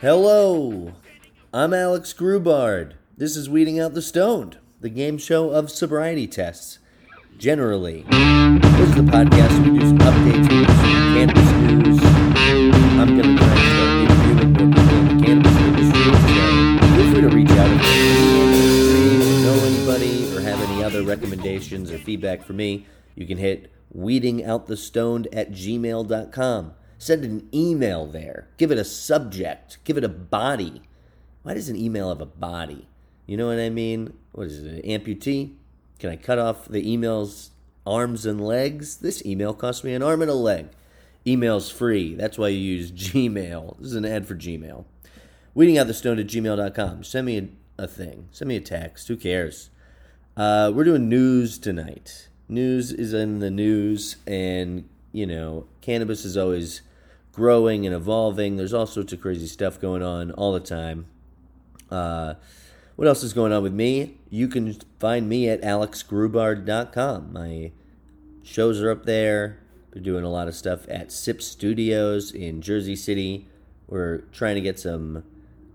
[0.00, 0.94] Hello,
[1.52, 2.94] I'm Alex Grubard.
[3.18, 6.78] This is Weeding Out the Stoned, the game show of sobriety tests.
[7.36, 12.02] Generally, this is the podcast we do some updates, some cannabis news.
[12.98, 16.02] I'm going to try and start interviewing people in the cannabis industry.
[16.80, 21.90] So feel free to reach out if you know anybody or have any other recommendations
[21.90, 22.86] or feedback for me.
[23.16, 26.72] You can hit weedingoutthestoned at gmail.com.
[27.00, 28.48] Send an email there.
[28.58, 29.78] Give it a subject.
[29.84, 30.82] Give it a body.
[31.42, 32.88] Why does an email have a body?
[33.26, 34.12] You know what I mean?
[34.32, 35.54] What is it, an amputee?
[35.98, 37.52] Can I cut off the email's
[37.86, 38.98] arms and legs?
[38.98, 40.68] This email cost me an arm and a leg.
[41.26, 42.14] Email's free.
[42.14, 43.78] That's why you use Gmail.
[43.78, 44.84] This is an ad for Gmail.
[45.54, 47.04] Weeding out the stone at gmail.com.
[47.04, 47.48] Send me a,
[47.84, 48.28] a thing.
[48.30, 49.08] Send me a text.
[49.08, 49.70] Who cares?
[50.36, 52.28] Uh, we're doing news tonight.
[52.46, 56.82] News is in the news, and, you know, cannabis is always
[57.32, 58.56] growing and evolving.
[58.56, 61.06] There's all sorts of crazy stuff going on all the time.
[61.90, 62.34] Uh,
[62.96, 64.18] what else is going on with me?
[64.28, 67.32] You can find me at alexgrubard.com.
[67.32, 67.72] My
[68.42, 69.58] shows are up there.
[69.94, 73.48] We're doing a lot of stuff at Sip Studios in Jersey City.
[73.88, 75.24] We're trying to get some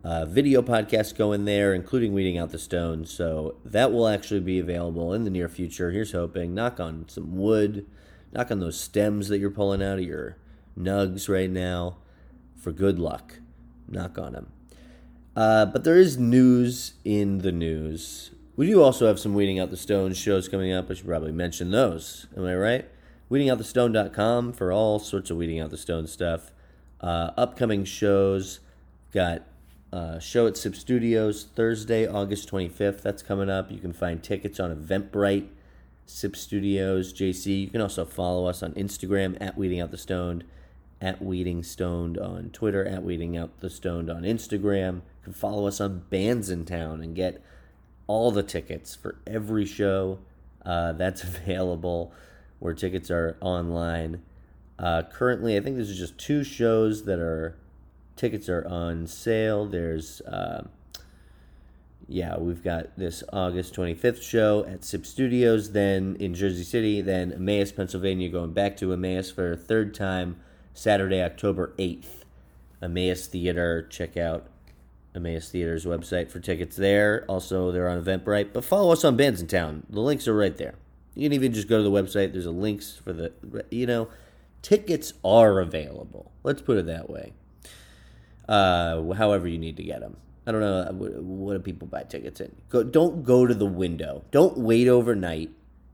[0.03, 3.11] uh, video podcasts going there, including Weeding Out the Stones.
[3.11, 5.91] So that will actually be available in the near future.
[5.91, 6.53] Here's hoping.
[6.53, 7.85] Knock on some wood.
[8.31, 10.37] Knock on those stems that you're pulling out of your
[10.77, 11.97] nugs right now
[12.55, 13.39] for good luck.
[13.87, 14.51] Knock on them.
[15.35, 18.31] Uh, but there is news in the news.
[18.55, 20.89] We do also have some Weeding Out the Stone shows coming up.
[20.89, 22.27] I should probably mention those.
[22.37, 22.85] Am I right?
[23.29, 26.51] WeedingOutTheStoned.com for all sorts of Weeding Out the Stone stuff.
[27.01, 28.61] Uh, upcoming shows.
[29.11, 29.43] Got
[29.91, 33.01] a show at Sip Studios Thursday, August 25th.
[33.01, 33.71] That's coming up.
[33.71, 35.47] You can find tickets on Eventbrite,
[36.05, 37.61] Sip Studios, JC.
[37.61, 40.45] You can also follow us on Instagram at Weeding Out the Stoned
[41.01, 44.95] at Weeding Stoned on Twitter, at Weeding Out the Stoned on Instagram.
[44.95, 47.43] You can follow us on Bands in Town and get
[48.07, 50.19] all the tickets for every show
[50.65, 52.11] uh, that's available
[52.59, 54.21] where tickets are online.
[54.77, 57.55] Uh, currently, I think there's just two shows that are
[58.15, 59.65] tickets are on sale.
[59.65, 60.67] There's uh,
[62.07, 67.31] yeah, we've got this August 25th show at Sip Studios, then in Jersey City, then
[67.31, 70.37] Emmaus, Pennsylvania, going back to Emmaus for a third time
[70.75, 72.23] Saturday, October 8th.
[72.81, 73.87] Emmaus Theater.
[73.89, 74.45] Check out
[75.15, 77.25] Emmaus Theater's website for tickets there.
[77.27, 78.53] Also, they're on Eventbrite.
[78.53, 79.83] But follow us on Bands in Town.
[79.89, 80.75] The links are right there.
[81.15, 82.33] You can even just go to the website.
[82.33, 83.31] There's a links for the,
[83.71, 84.09] you know,
[84.61, 86.31] tickets are available.
[86.43, 87.33] Let's put it that way.
[88.47, 90.17] Uh, however you need to get them.
[90.45, 90.83] I don't know
[91.21, 92.55] what do people buy tickets in.
[92.69, 94.23] Go, don't go to the window.
[94.29, 95.49] Don't wait overnight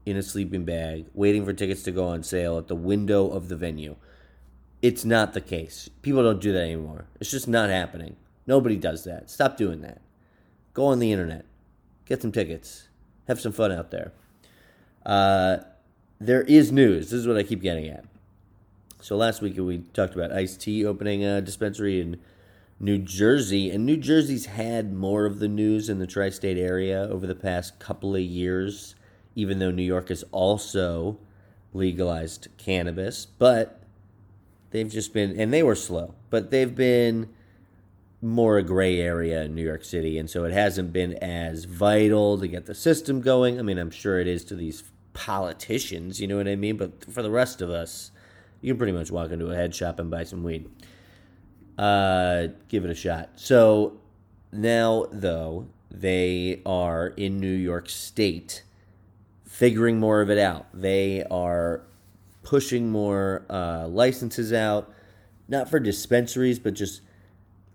[0.05, 3.47] in a sleeping bag waiting for tickets to go on sale at the window of
[3.47, 3.95] the venue
[4.81, 5.89] it's not the case.
[6.01, 7.05] People don't do that anymore.
[7.19, 8.15] It's just not happening.
[8.47, 9.29] Nobody does that.
[9.29, 10.01] Stop doing that.
[10.73, 11.45] Go on the internet,
[12.05, 12.87] get some tickets,
[13.27, 14.13] have some fun out there.
[15.05, 15.57] Uh,
[16.19, 17.09] there is news.
[17.09, 18.05] This is what I keep getting at.
[19.01, 22.19] So last week we talked about Ice-T opening a dispensary in
[22.79, 27.27] New Jersey, and New Jersey's had more of the news in the tri-state area over
[27.27, 28.95] the past couple of years.
[29.33, 31.17] Even though New York has also
[31.73, 33.80] legalized cannabis, but
[34.71, 37.29] They've just been, and they were slow, but they've been
[38.21, 40.17] more a gray area in New York City.
[40.17, 43.59] And so it hasn't been as vital to get the system going.
[43.59, 44.83] I mean, I'm sure it is to these
[45.13, 46.77] politicians, you know what I mean?
[46.77, 48.11] But for the rest of us,
[48.61, 50.69] you can pretty much walk into a head shop and buy some weed.
[51.77, 53.31] Uh, give it a shot.
[53.35, 53.99] So
[54.51, 58.63] now, though, they are in New York State
[59.45, 60.67] figuring more of it out.
[60.73, 61.81] They are
[62.43, 64.91] pushing more uh, licenses out,
[65.47, 67.01] not for dispensaries, but just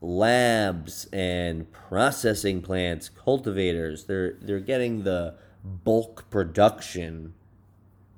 [0.00, 4.05] labs and processing plants, cultivators.
[4.05, 5.34] They're they're getting the
[5.65, 7.34] bulk production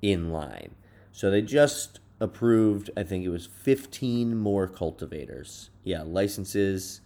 [0.02, 0.74] in line.
[1.12, 5.70] So they just approved, I think it was 15 more cultivators.
[5.84, 7.00] Yeah, licenses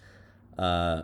[0.58, 1.02] uh,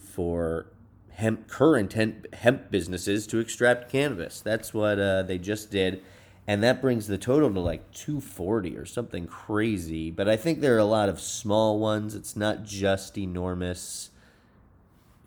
[0.00, 0.66] for
[1.10, 4.40] hemp current hemp, hemp businesses to extract cannabis.
[4.40, 6.02] That's what uh, they just did
[6.48, 10.10] and that brings the total to like 240 or something crazy.
[10.10, 12.14] But I think there are a lot of small ones.
[12.14, 14.08] It's not just enormous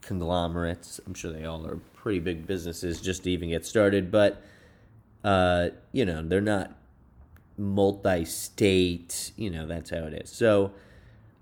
[0.01, 0.99] conglomerates.
[1.05, 4.41] I'm sure they all are pretty big businesses just to even get started, but
[5.23, 6.75] uh, you know, they're not
[7.55, 10.31] multi-state, you know, that's how it is.
[10.31, 10.71] So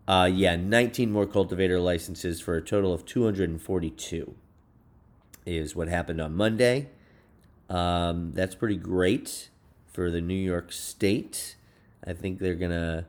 [0.10, 4.36] uh, yeah, 19 more cultivator licenses for a total of 242
[5.46, 6.90] is what happened on Monday.
[7.70, 9.50] Um, that's pretty great
[10.00, 11.58] for the New York State.
[12.08, 13.04] I think they're going to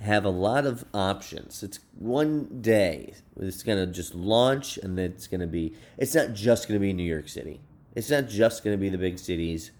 [0.00, 1.64] have a lot of options.
[1.64, 3.14] It's one day.
[3.36, 5.74] It's going to just launch, and then it's going to be.
[5.96, 7.58] It's not just going to be New York City.
[7.96, 9.72] It's not just going to be the big cities.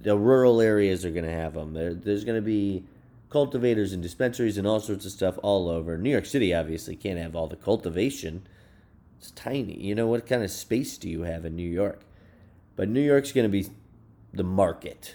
[0.00, 1.74] The rural areas are going to have them.
[1.74, 2.82] There, there's going to be
[3.30, 5.96] cultivators and dispensaries and all sorts of stuff all over.
[5.96, 8.48] New York City obviously can't have all the cultivation.
[9.20, 9.78] It's tiny.
[9.78, 12.00] You know what kind of space do you have in New York?
[12.74, 13.68] But New York's going to be
[14.34, 15.14] the market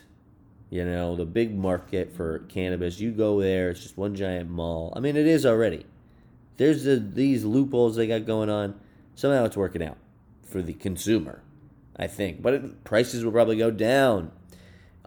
[0.69, 2.99] you know, the big market for cannabis.
[2.99, 4.93] You go there, it's just one giant mall.
[4.95, 5.85] I mean, it is already.
[6.57, 8.79] There's the, these loopholes they got going on.
[9.15, 9.97] Somehow it's working out
[10.43, 11.41] for the consumer,
[11.95, 12.41] I think.
[12.41, 14.31] But it, prices will probably go down.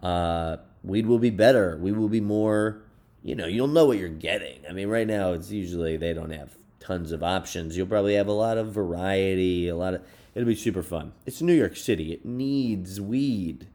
[0.01, 1.77] Uh, weed will be better.
[1.77, 2.81] We will be more,
[3.21, 4.61] you know, you'll know what you're getting.
[4.67, 7.77] I mean, right now it's usually they don't have tons of options.
[7.77, 10.01] You'll probably have a lot of variety, a lot of.
[10.33, 11.11] It'll be super fun.
[11.25, 12.13] It's New York City.
[12.13, 13.67] It needs weed.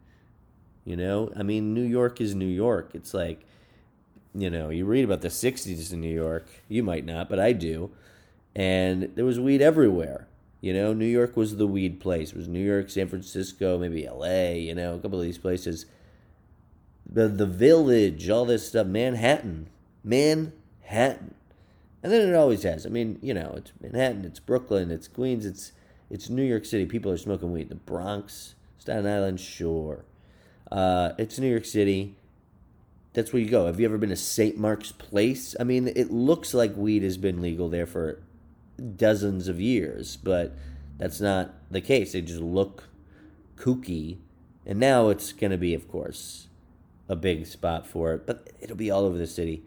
[0.87, 2.91] You know, I mean, New York is New York.
[2.95, 3.45] It's like,
[4.33, 6.47] you know, you read about the 60s in New York.
[6.69, 7.91] You might not, but I do.
[8.55, 10.29] And there was weed everywhere.
[10.61, 12.31] You know, New York was the weed place.
[12.31, 15.87] It was New York, San Francisco, maybe LA, you know, a couple of these places.
[17.05, 19.69] The, the village, all this stuff, Manhattan.
[20.05, 21.35] Manhattan.
[22.03, 22.87] And then it always has.
[22.87, 25.73] I mean, you know, it's Manhattan, it's Brooklyn, it's Queens, it's
[26.09, 26.87] it's New York City.
[26.87, 27.69] People are smoking weed.
[27.69, 30.05] The Bronx, Staten Island, sure.
[30.71, 32.17] Uh, it's New York City.
[33.13, 33.67] That's where you go.
[33.67, 34.59] Have you ever been to St.
[34.59, 35.55] Mark's Place?
[35.59, 38.23] I mean, it looks like weed has been legal there for
[38.97, 40.55] dozens of years, but
[40.99, 42.13] that's not the case.
[42.13, 42.85] They just look
[43.57, 44.19] kooky.
[44.67, 46.49] And now it's going to be, of course,
[47.09, 49.63] a big spot for it, but it'll be all over the city.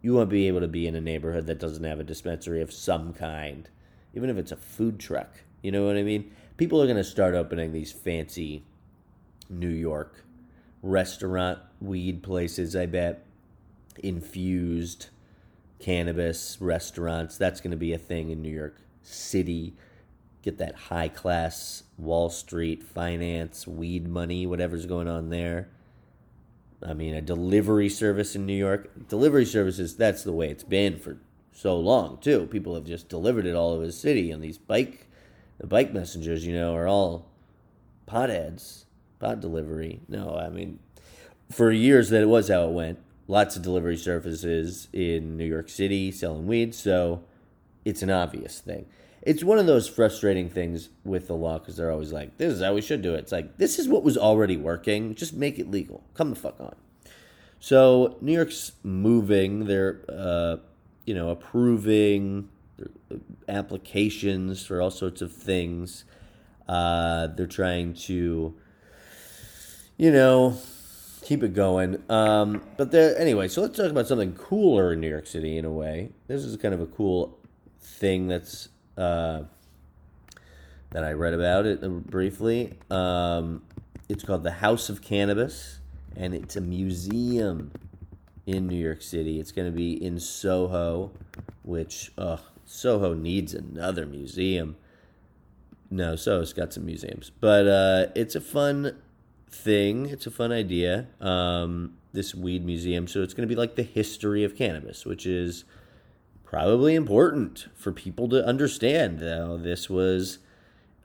[0.00, 2.72] You won't be able to be in a neighborhood that doesn't have a dispensary of
[2.72, 3.68] some kind,
[4.14, 5.42] even if it's a food truck.
[5.60, 6.32] You know what I mean?
[6.56, 8.64] People are going to start opening these fancy
[9.50, 10.24] New York
[10.82, 13.24] restaurant weed places, I bet.
[14.02, 15.08] Infused
[15.78, 17.36] cannabis restaurants.
[17.36, 19.74] That's going to be a thing in New York City.
[20.42, 25.68] Get that high class Wall Street finance, weed money, whatever's going on there.
[26.86, 29.08] I mean, a delivery service in New York.
[29.08, 31.18] Delivery services, that's the way it's been for
[31.52, 32.46] so long, too.
[32.46, 35.08] People have just delivered it all over the city, and these bike,
[35.58, 37.26] the bike messengers, you know, are all
[38.06, 38.84] potheads
[39.18, 40.00] pot delivery.
[40.08, 40.78] No, I mean,
[41.50, 42.98] for years that it was how it went.
[43.30, 47.22] Lots of delivery services in New York City selling weed, so
[47.84, 48.86] it's an obvious thing.
[49.20, 52.62] It's one of those frustrating things with the law because they're always like, "This is
[52.62, 55.14] how we should do it." It's like this is what was already working.
[55.14, 56.04] Just make it legal.
[56.14, 56.74] Come the fuck on.
[57.60, 59.66] So New York's moving.
[59.66, 60.56] They're, uh,
[61.04, 62.48] you know, approving
[62.80, 63.16] uh,
[63.48, 66.04] applications for all sorts of things.
[66.68, 68.54] Uh, they're trying to
[69.98, 70.56] you know,
[71.22, 72.02] keep it going.
[72.08, 75.64] Um, but there, anyway, so let's talk about something cooler in New York City in
[75.64, 76.12] a way.
[76.28, 77.38] This is kind of a cool
[77.80, 79.42] thing that's uh,
[80.90, 82.78] that I read about it briefly.
[82.90, 83.62] Um,
[84.08, 85.80] it's called the House of Cannabis,
[86.16, 87.72] and it's a museum
[88.46, 89.38] in New York City.
[89.38, 91.10] It's going to be in Soho,
[91.62, 94.76] which uh, Soho needs another museum.
[95.90, 98.96] No, Soho's got some museums, but uh, it's a fun
[99.50, 100.06] thing.
[100.06, 101.06] It's a fun idea.
[101.20, 103.06] Um, this weed museum.
[103.06, 105.64] So it's going to be like the history of cannabis, which is
[106.44, 109.18] probably important for people to understand.
[109.18, 110.38] Though this was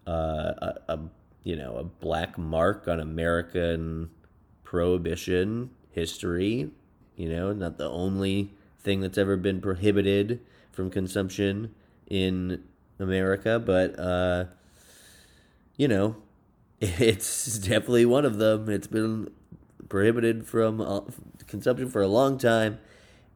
[0.07, 0.99] uh, a, a
[1.43, 4.09] you know a black mark on American
[4.63, 6.71] prohibition history.
[7.15, 10.39] You know, not the only thing that's ever been prohibited
[10.71, 11.73] from consumption
[12.09, 12.63] in
[12.99, 14.45] America, but uh,
[15.77, 16.15] you know,
[16.83, 18.69] it's definitely one of them.
[18.69, 19.31] It's been
[19.87, 21.01] prohibited from uh,
[21.47, 22.79] consumption for a long time,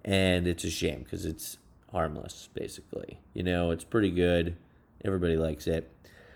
[0.03, 1.57] and it's a shame because it's
[1.91, 3.21] harmless, basically.
[3.33, 4.57] You know, it's pretty good.
[5.05, 5.89] Everybody likes it.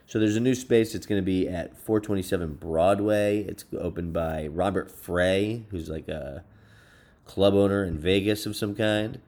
[0.05, 0.95] So there's a new space.
[0.95, 3.43] It's going to be at 427 Broadway.
[3.43, 6.45] It's opened by Robert Frey, who's like a
[7.25, 9.19] club owner in Vegas of some kind.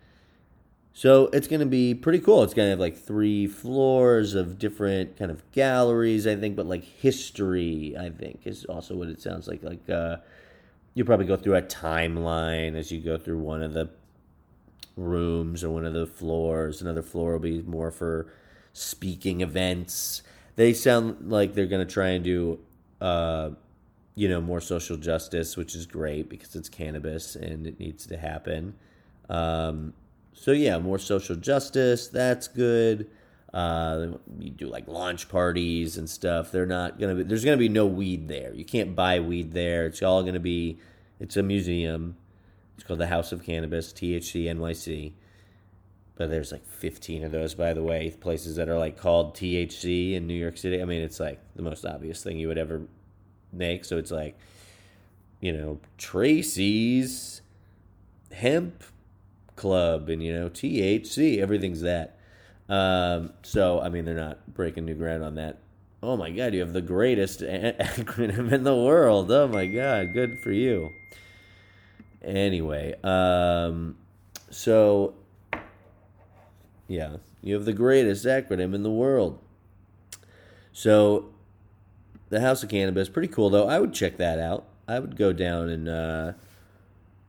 [0.95, 2.43] So it's going to be pretty cool.
[2.43, 6.67] It's going to have like three floors of different kind of galleries, I think, but
[6.67, 9.63] like history, I think, is also what it sounds like.
[9.63, 10.17] Like uh,
[10.93, 13.89] you probably go through a timeline as you go through one of the
[14.95, 16.79] rooms or one of the floors.
[16.79, 18.31] Another floor will be more for
[18.71, 20.21] speaking events.
[20.57, 22.59] They sound like they're going to try and do,
[23.01, 23.49] uh,
[24.13, 28.17] you know, more social justice, which is great because it's cannabis and it needs to
[28.17, 28.75] happen.
[29.27, 29.93] Um,
[30.33, 32.07] so yeah, more social justice.
[32.07, 33.09] That's good.
[33.53, 36.51] Uh, you do like launch parties and stuff.
[36.51, 37.23] They're not gonna be.
[37.23, 38.53] There's gonna be no weed there.
[38.53, 39.85] You can't buy weed there.
[39.85, 40.79] It's all gonna be.
[41.19, 42.17] It's a museum.
[42.75, 45.13] It's called the House of Cannabis, THC NYC.
[46.15, 50.13] but there's like 15 of those, by the way, places that are like called THC
[50.13, 50.81] in New York City.
[50.81, 52.81] I mean, it's like the most obvious thing you would ever
[53.51, 53.85] make.
[53.85, 54.37] So it's like,
[55.39, 57.41] you know, Tracy's
[58.31, 58.83] Hemp
[59.55, 62.17] Club and, you know, THC, everything's that.
[62.69, 65.59] Um, so, I mean, they're not breaking new ground on that.
[66.01, 69.31] Oh my God, you have the greatest acronym in the world.
[69.31, 70.89] Oh my God, good for you.
[72.21, 73.97] Anyway, um,
[74.49, 75.13] so
[76.87, 79.39] yeah, you have the greatest acronym in the world.
[80.71, 81.29] So,
[82.29, 83.67] the House of Cannabis, pretty cool though.
[83.67, 84.65] I would check that out.
[84.87, 86.33] I would go down and uh,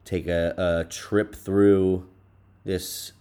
[0.05, 2.09] take a, a trip through
[2.65, 3.13] this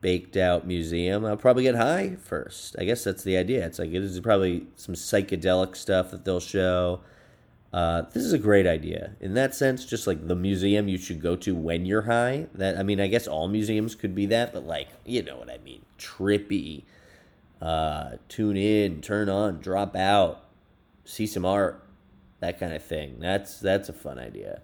[0.00, 1.24] baked out museum.
[1.24, 2.76] I'll probably get high first.
[2.78, 3.66] I guess that's the idea.
[3.66, 7.00] It's like it is probably some psychedelic stuff that they'll show.
[7.72, 9.84] Uh, this is a great idea in that sense.
[9.84, 12.46] Just like the museum you should go to when you're high.
[12.54, 15.50] That I mean, I guess all museums could be that, but like you know what
[15.50, 16.84] I mean, trippy.
[17.60, 20.44] Uh, tune in, turn on, drop out,
[21.04, 21.84] see some art,
[22.38, 23.16] that kind of thing.
[23.18, 24.62] That's that's a fun idea.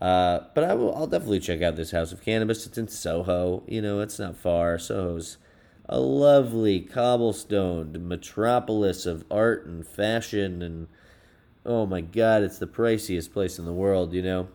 [0.00, 0.94] Uh, but I will.
[0.94, 2.66] I'll definitely check out this House of Cannabis.
[2.66, 3.62] It's in Soho.
[3.66, 4.78] You know, it's not far.
[4.78, 5.38] Soho's
[5.88, 10.86] a lovely cobblestoned metropolis of art and fashion and
[11.66, 14.48] oh my god, it's the priciest place in the world, you know.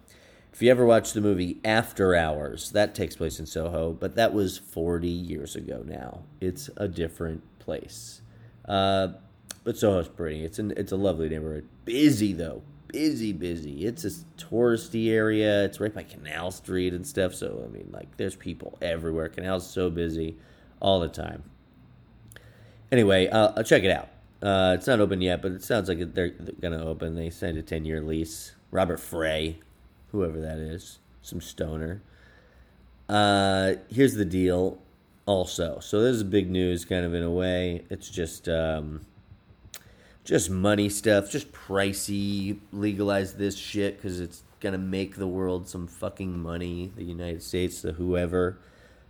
[0.51, 4.33] If you ever watch the movie After Hours, that takes place in Soho, but that
[4.33, 6.23] was 40 years ago now.
[6.41, 8.21] It's a different place.
[8.67, 9.09] Uh,
[9.63, 10.43] but Soho's pretty.
[10.43, 11.67] It's an, it's a lovely neighborhood.
[11.85, 13.85] Busy though, busy, busy.
[13.85, 15.63] It's a touristy area.
[15.63, 17.33] It's right by Canal Street and stuff.
[17.33, 19.29] So I mean, like, there's people everywhere.
[19.29, 20.37] Canal's so busy
[20.79, 21.43] all the time.
[22.91, 24.09] Anyway, uh, I'll check it out.
[24.41, 27.15] Uh, it's not open yet, but it sounds like they're, going to open.
[27.15, 28.53] They signed a 10 year lease.
[28.71, 29.59] Robert Frey,
[30.11, 32.01] whoever that is, some stoner.
[33.07, 34.79] Uh, here's the deal
[35.25, 35.79] also.
[35.79, 37.83] So this is big news, kind of in a way.
[37.89, 39.05] It's just um,
[40.29, 42.59] just money stuff, just pricey.
[42.71, 46.91] Legalize this shit because it's gonna make the world some fucking money.
[46.95, 48.59] The United States, the whoever,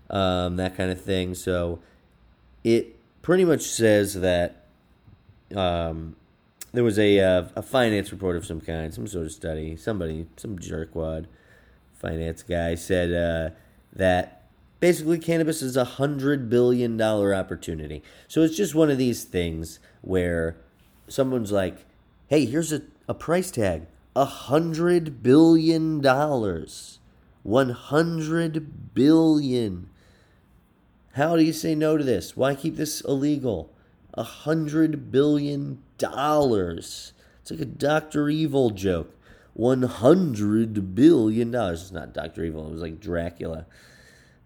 [0.10, 1.36] um, that kind of thing.
[1.36, 1.80] So
[2.64, 4.64] it pretty much says that
[5.54, 6.16] um,
[6.72, 9.76] there was a uh, a finance report of some kind, some sort of study.
[9.76, 11.26] Somebody, some jerkwad
[11.96, 13.54] finance guy said uh,
[13.92, 14.44] that
[14.80, 18.02] basically cannabis is a hundred billion dollar opportunity.
[18.30, 20.56] So it's just one of these things where
[21.12, 21.86] someone's like,
[22.28, 27.00] "Hey, here's a, a price tag: a hundred billion dollars,
[27.44, 29.90] one hundred billion.
[31.14, 32.38] How do you say no to this?
[32.38, 33.74] Why keep this illegal?"
[34.14, 37.14] a hundred billion dollars.
[37.42, 39.16] It's like a Doctor Evil joke.
[39.54, 41.84] One hundred billion dollars.
[41.84, 42.68] It's not Doctor Evil.
[42.68, 43.66] It was like Dracula.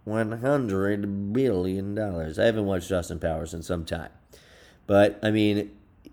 [0.03, 2.37] One hundred billion dollars.
[2.37, 4.11] I haven't watched Austin Powers in some time,
[4.85, 5.71] but I mean,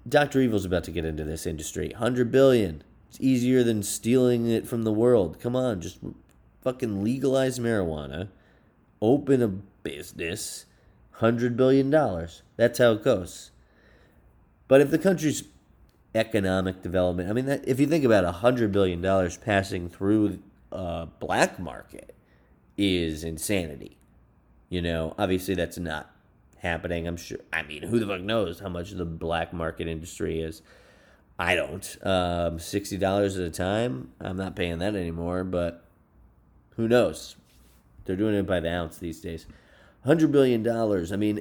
[0.09, 1.93] Doctor Evil's about to get into this industry.
[1.93, 2.83] Hundred billion.
[3.09, 5.41] It's easier than stealing it from the world.
[5.41, 5.99] Come on, just
[6.63, 8.29] fucking legalize marijuana,
[9.03, 10.67] open a business,
[11.13, 12.43] hundred billion dollars.
[12.57, 13.51] That's how it goes.
[14.69, 15.45] But if the country's
[16.15, 20.39] economic development, I mean, that, if you think about a hundred billion dollars passing through
[20.71, 22.15] a black market,
[22.79, 23.97] is insanity.
[24.69, 26.10] You know, obviously that's not
[26.61, 27.07] happening.
[27.07, 27.39] I'm sure.
[27.53, 30.63] I mean, who the fuck knows how much the black market industry is?
[31.39, 31.97] I don't.
[32.03, 34.13] Um, Sixty dollars at a time.
[34.21, 35.43] I'm not paying that anymore.
[35.45, 35.83] But
[36.77, 37.37] who knows?
[38.05, 39.47] They're doing it by the ounce these days.
[40.05, 41.13] Hundred billion dollars.
[41.13, 41.41] I mean,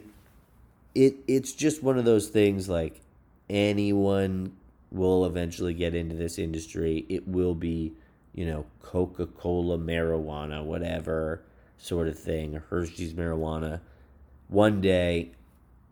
[0.96, 1.18] it.
[1.28, 2.70] It's just one of those things.
[2.70, 3.02] Like
[3.50, 4.54] anyone
[4.92, 7.06] will eventually get into this industry.
[7.10, 7.94] It will be,
[8.34, 11.44] you know, Coca Cola marijuana, whatever
[11.78, 13.82] sort of thing, Hershey's marijuana
[14.50, 15.32] one day.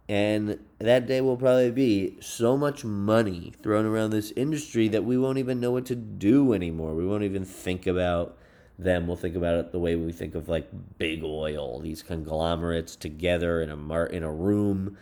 [0.10, 5.18] And that day will probably be so much money thrown around this industry that we
[5.18, 6.94] won't even know what to do anymore.
[6.94, 8.38] We won't even think about
[8.80, 9.08] them.
[9.08, 13.62] We'll think about it the way we think of like big oil, these conglomerates together
[13.62, 14.98] in a mar- in a room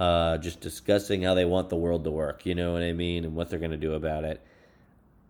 [0.00, 3.24] uh, just discussing how they want the world to work, you know what I mean,
[3.24, 4.40] and what they're going to do about it.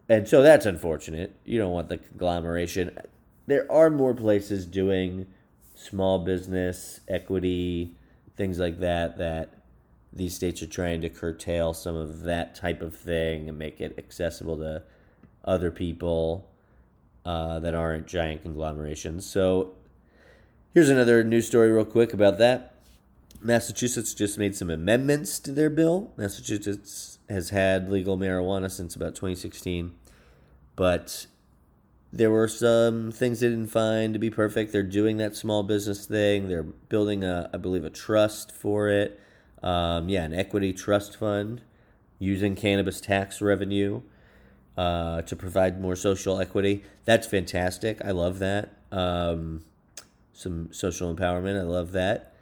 [0.08, 1.34] And so that's unfortunate.
[1.44, 2.96] You don't want the conglomeration.
[3.48, 5.26] There are more places doing
[5.80, 7.96] small business, equity,
[8.36, 9.54] things like that, that
[10.12, 13.94] these states are trying to curtail some of that type of thing and make it
[13.96, 14.82] accessible to
[15.44, 16.48] other people
[17.24, 19.24] uh, that aren't giant conglomerations.
[19.24, 19.72] So
[20.74, 22.74] here's another news story, real quick, about that.
[23.40, 26.12] Massachusetts just made some amendments to their bill.
[26.16, 29.94] Massachusetts has had legal marijuana since about 2016,
[30.76, 31.26] but
[32.12, 34.72] there were some things they didn't find to be perfect.
[34.72, 36.48] They're doing that small business thing.
[36.48, 39.20] They're building a, I believe, a trust for it.
[39.62, 41.62] Um, yeah, an equity trust fund
[42.18, 44.02] using cannabis tax revenue
[44.76, 46.82] uh, to provide more social equity.
[47.04, 48.04] That's fantastic.
[48.04, 48.70] I love that.
[48.90, 49.62] Um,
[50.32, 51.60] some social empowerment.
[51.60, 52.34] I love that.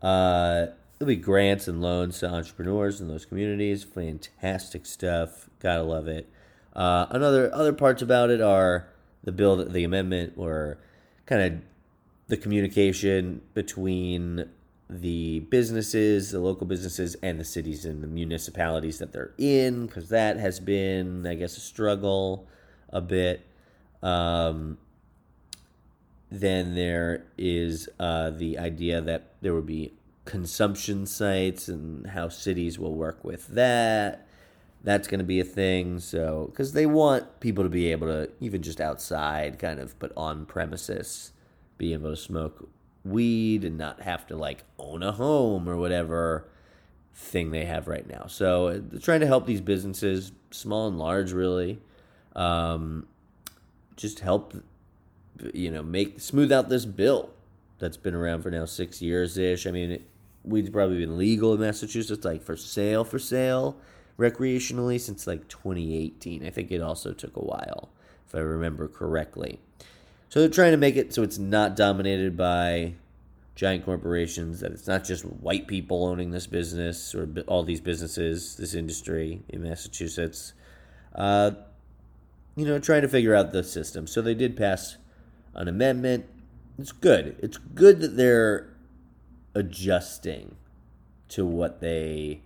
[0.00, 0.66] Uh,
[0.98, 3.84] there'll be grants and loans to entrepreneurs in those communities.
[3.84, 5.48] Fantastic stuff.
[5.60, 6.28] Gotta love it.
[6.74, 8.88] Uh, another other parts about it are
[9.24, 10.78] the bill, the amendment, or
[11.26, 11.60] kind of
[12.28, 14.48] the communication between
[14.88, 20.08] the businesses, the local businesses, and the cities and the municipalities that they're in, because
[20.10, 22.46] that has been, I guess, a struggle
[22.90, 23.46] a bit.
[24.02, 24.78] Um,
[26.30, 29.92] then there is uh, the idea that there would be
[30.24, 34.26] consumption sites and how cities will work with that.
[34.82, 36.00] That's going to be a thing.
[36.00, 40.12] So, because they want people to be able to, even just outside, kind of, but
[40.16, 41.32] on premises,
[41.78, 42.68] be able to smoke
[43.04, 46.48] weed and not have to like own a home or whatever
[47.14, 48.26] thing they have right now.
[48.26, 51.80] So, uh, trying to help these businesses, small and large, really,
[52.34, 53.06] um,
[53.96, 54.54] just help
[55.54, 57.30] you know, make smooth out this bill
[57.78, 59.66] that's been around for now six years ish.
[59.66, 60.08] I mean, it,
[60.44, 63.76] weed's probably been legal in Massachusetts, like for sale, for sale,
[64.18, 66.46] recreationally since like 2018.
[66.46, 67.90] I think it also took a while,
[68.26, 69.58] if I remember correctly.
[70.28, 72.94] So they're trying to make it so it's not dominated by
[73.54, 78.56] giant corporations, that it's not just white people owning this business or all these businesses,
[78.56, 80.54] this industry in Massachusetts.
[81.14, 81.52] Uh,
[82.56, 84.06] you know, trying to figure out the system.
[84.06, 84.96] So they did pass
[85.54, 86.26] an amendment.
[86.78, 87.36] It's good.
[87.38, 88.68] It's good that they're
[89.54, 90.56] adjusting
[91.28, 92.40] to what they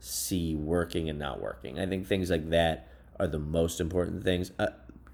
[0.00, 1.78] see working and not working.
[1.78, 2.88] I think things like that
[3.18, 4.50] are the most important things.
[4.58, 4.68] Uh,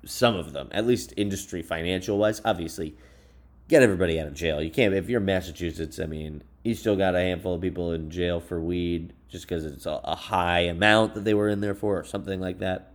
[0.04, 2.96] some of them, at least industry financial wise, obviously,
[3.68, 4.62] get everybody out of jail.
[4.62, 8.10] You can't, if you're Massachusetts, I mean, you still got a handful of people in
[8.10, 11.74] jail for weed just because it's a, a, high amount that they were in there
[11.74, 12.92] for or something like that.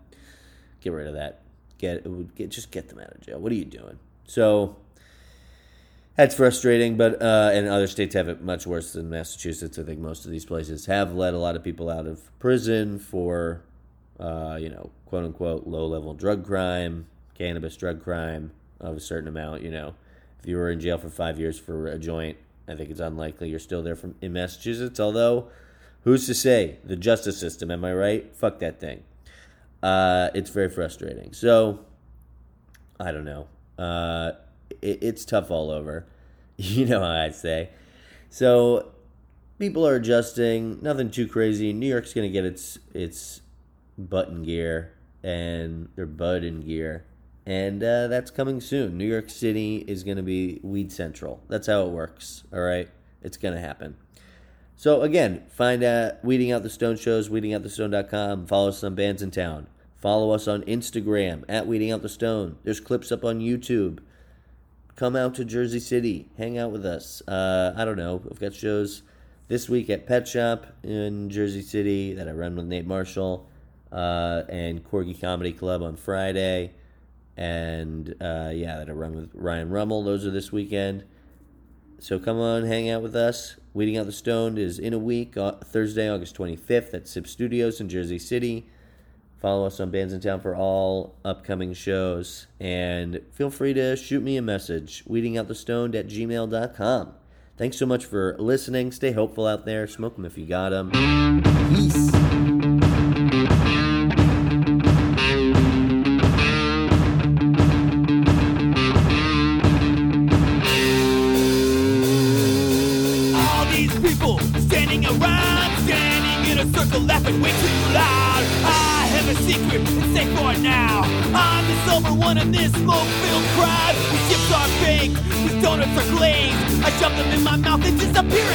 [0.80, 1.42] Get rid of that.
[1.78, 3.40] Get, it would get just get them out of jail.
[3.40, 4.00] What are you doing?
[4.26, 4.78] So
[6.16, 9.80] that's frustrating, but uh, and other states have it much worse than Massachusetts.
[9.80, 13.00] I think most of these places have let a lot of people out of prison
[13.00, 13.62] for,
[14.20, 19.30] uh, you know, quote unquote low level drug crime, cannabis drug crime of a certain
[19.30, 19.62] amount.
[19.62, 19.96] You know,
[20.40, 23.50] if you were in jail for five years for a joint, I think it's unlikely
[23.50, 25.00] you're still there from in Massachusetts.
[25.00, 25.48] Although,
[26.04, 27.72] who's to say the justice system?
[27.72, 28.36] Am I right?
[28.36, 29.04] Fuck that thing.
[29.82, 31.34] Uh, it's very frustrating.
[31.34, 31.80] So,
[33.00, 33.48] I don't know.
[33.80, 34.34] Uh,
[34.82, 36.06] it, it's tough all over.
[36.58, 37.70] You know how I say.
[38.30, 38.92] So
[39.58, 40.78] people are adjusting.
[40.82, 41.74] Nothing too crazy.
[41.74, 43.42] New York's gonna get its its
[43.98, 47.06] button gear and their bud in gear,
[47.48, 48.96] and uh, that's coming soon.
[48.96, 51.42] New York City is gonna be weed central.
[51.48, 52.44] That's how it works.
[52.54, 52.90] All right,
[53.24, 53.98] it's gonna happen.
[54.76, 58.48] So again, find out Weeding Out the Stone shows, weedingoutthestoned.com.
[58.48, 59.68] Follow some bands in town.
[59.96, 62.58] Follow us on Instagram at Weeding Out the Stone.
[62.64, 64.00] There's clips up on YouTube.
[64.96, 67.22] Come out to Jersey City, hang out with us.
[67.28, 68.22] Uh, I don't know.
[68.30, 69.04] I've got shows
[69.48, 73.50] this week at Pet Shop in Jersey City that I run with Nate Marshall,
[73.92, 76.74] uh, and Corgi Comedy Club on Friday,
[77.36, 80.04] and uh, yeah, that I run with Ryan Rummel.
[80.04, 81.04] Those are this weekend.
[82.00, 83.58] So come on, hang out with us.
[83.74, 87.80] Weeding Out the Stone is in a week, uh, Thursday, August 25th at Sip Studios
[87.80, 88.68] in Jersey City.
[89.42, 92.46] Follow us on Bands in Town for all upcoming shows.
[92.60, 97.14] And feel free to shoot me a message, weedingoutthestoned at gmail.com.
[97.58, 98.92] Thanks so much for listening.
[98.92, 99.88] Stay hopeful out there.
[99.88, 100.92] Smoke them if you got them.
[101.70, 102.21] Peace.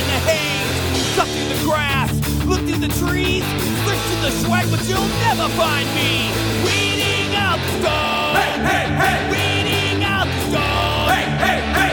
[0.06, 0.62] in the hay,
[1.12, 2.10] stuck in the grass,
[2.46, 3.44] looked in the trees,
[3.84, 6.30] searched in the swag, but you'll never find me.
[6.64, 8.38] Weeding out the stars.
[8.38, 9.18] Hey, hey, hey.
[9.30, 11.10] Weeding out the stars.
[11.10, 11.85] Hey, hey, hey.